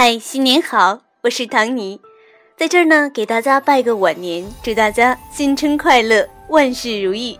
[0.00, 1.00] 嗨，新年好！
[1.22, 2.00] 我是唐尼，
[2.56, 7.36] 在这儿呢，给大家拜个晚年，祝大家新春快乐，万事如意。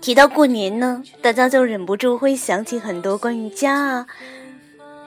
[0.00, 4.06] 提到过年呢，大家就忍不住会想起很多关于家啊、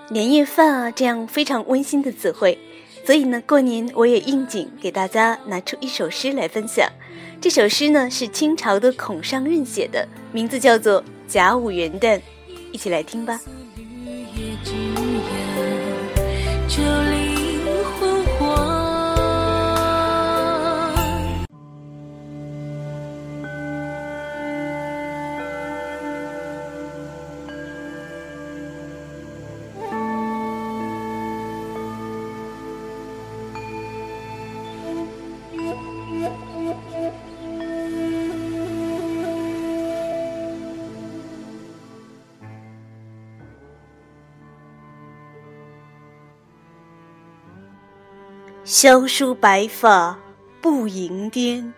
[0.09, 2.59] 年夜饭啊这样非常温馨的词汇。
[3.05, 6.89] 所以呢，过年我也应景给大家拿出一首诗来分享。
[7.41, 12.17] 这首诗呢是清朝的孔尚任写的，名字叫做《甲午元旦》，
[12.71, 13.41] 一起来听吧。
[48.73, 50.17] 萧疏白发
[50.61, 51.73] 不盈颠，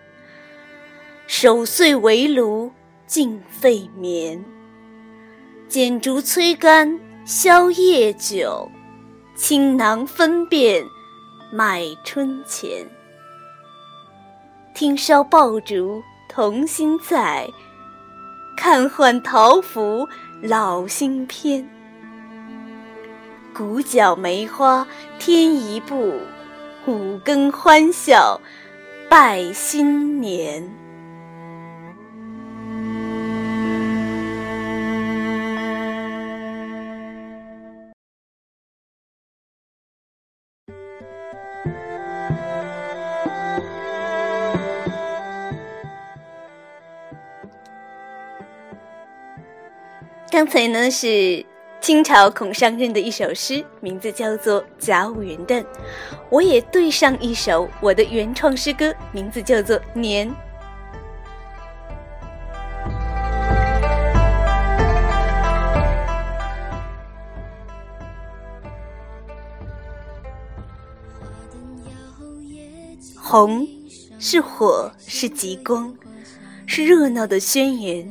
[1.26, 2.72] 守岁围炉
[3.08, 4.46] 尽废眠。
[5.68, 8.70] 剪烛催干宵夜酒，
[9.36, 10.86] 倾囊分辨
[11.52, 12.88] 买春钱。
[14.76, 17.50] 听烧爆竹童心在，
[18.56, 20.08] 看换桃符
[20.44, 21.68] 老心偏。
[23.52, 26.20] 鼓角梅花添一步。
[26.86, 28.42] 五更欢笑
[29.10, 30.70] 拜新年。
[50.30, 51.53] 刚才呢是。
[51.84, 55.62] 清朝孔尚任的一首诗，名字叫做《甲午元旦》，
[56.30, 60.30] 我也对上一首我的原创诗歌，名字叫做《年》。
[73.22, 73.68] 红
[74.18, 75.94] 是火，是极光，
[76.66, 78.10] 是热闹的宣言，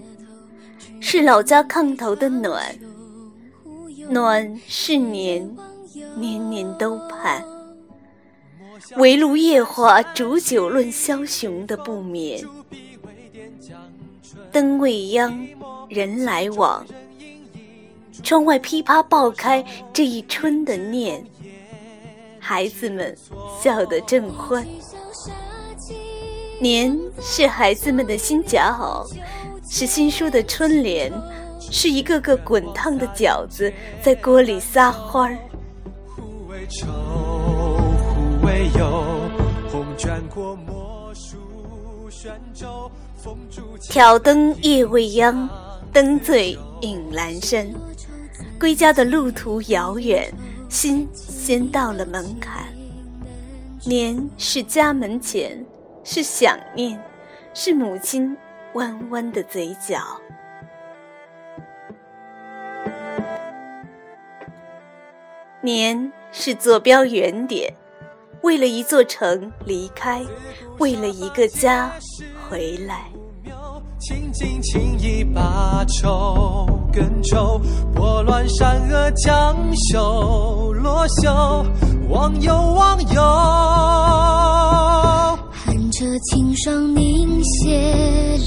[1.01, 2.79] 是老家炕头的暖。
[4.09, 5.57] 暖是年，
[6.17, 7.45] 年年都盼。
[8.97, 12.45] 围炉夜话，煮酒论枭雄的不眠。
[14.51, 15.47] 灯未央，
[15.89, 16.85] 人来往。
[18.23, 21.25] 窗外噼啪爆开这一春的念。
[22.39, 23.17] 孩子们
[23.63, 24.67] 笑得正欢。
[26.61, 29.07] 年是孩子们的新夹袄，
[29.69, 31.13] 是新书的春联。
[31.71, 35.39] 是一个个滚烫的饺子在锅里撒欢儿。
[43.89, 45.49] 挑灯夜未央，
[45.93, 47.67] 灯醉影阑珊。
[48.59, 50.33] 归家的路途遥远，
[50.69, 52.65] 心先到了门槛。
[53.85, 55.65] 年是家门前，
[56.05, 57.03] 是想念，
[57.55, 58.37] 是母亲
[58.75, 59.99] 弯弯的嘴角。
[65.63, 67.73] 年是坐标原点，
[68.43, 70.21] 为了一座城离开，
[70.79, 71.93] 为了一个家
[72.49, 73.05] 回来。
[74.01, 77.61] 情尽情意把愁更愁，
[77.95, 81.65] 拨乱山河将秀罗袖，
[82.09, 83.23] 忘忧忘忧。
[85.53, 87.79] 寒彻清霜凝血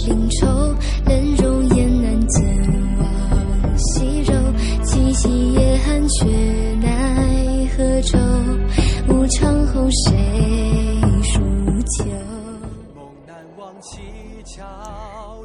[0.06, 0.46] 凝愁，
[1.08, 1.65] 冷容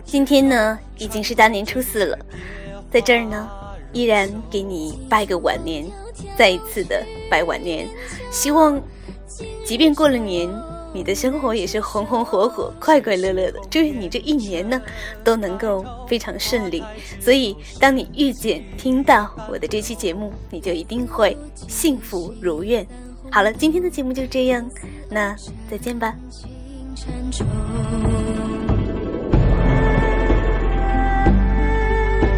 [0.04, 2.18] 今天呢，已经是大年初四了，
[2.90, 3.48] 在这儿呢，
[3.92, 5.86] 依然给你拜个晚年，
[6.36, 7.88] 再一次的拜晚年。
[8.30, 8.80] 希望，
[9.64, 10.48] 即便过了年，
[10.92, 13.60] 你的生活也是红红火火、快快乐乐的。
[13.70, 14.80] 祝愿你这一年呢，
[15.22, 16.82] 都能够非常顺利。
[17.20, 21.36] 所以，当你遇见、听到我的这期节目，你就一定会
[21.68, 22.86] 幸福如愿。
[23.30, 24.68] 好了，今天的节目就这样，
[25.08, 25.36] 那
[25.70, 26.14] 再见吧。
[27.02, 27.46] 沉舟